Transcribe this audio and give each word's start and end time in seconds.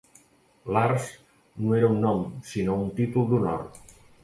Lars 0.77 1.09
no 1.65 1.77
era 1.81 1.91
un 1.97 2.01
nom 2.07 2.25
sinó 2.55 2.81
un 2.87 2.91
títol 3.03 3.31
d'honor. 3.31 3.65